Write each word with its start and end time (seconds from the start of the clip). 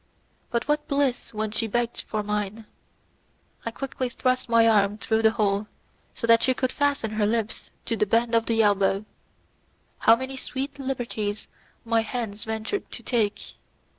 But 0.49 0.67
what 0.67 0.87
bliss 0.87 1.31
when 1.31 1.51
she 1.51 1.67
begged 1.67 2.01
for 2.01 2.23
mine! 2.23 2.65
I 3.67 3.69
quickly 3.69 4.09
thrust 4.09 4.49
my 4.49 4.67
arm 4.67 4.97
through 4.97 5.21
the 5.21 5.29
hole, 5.33 5.67
so 6.15 6.25
that 6.25 6.41
she 6.41 6.55
could 6.55 6.71
fasten 6.71 7.11
her 7.11 7.25
lips 7.27 7.69
to 7.85 7.95
the 7.95 8.07
bend 8.07 8.33
of 8.33 8.47
the 8.47 8.63
elbow. 8.63 9.05
How 9.99 10.15
many 10.15 10.37
sweet 10.37 10.79
liberties 10.79 11.47
my 11.85 12.01
hand 12.01 12.39
ventured 12.41 12.89
to 12.89 13.03
take! 13.03 13.53